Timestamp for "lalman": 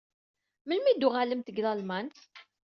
1.63-2.07